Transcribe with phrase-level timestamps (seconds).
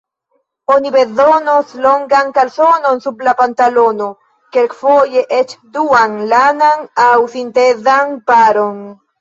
[0.75, 4.09] Oni bezonos longan kalsonon sub la pantalono,
[4.57, 8.83] kelkfoje eĉ duan, lanan aŭ sintezan paron.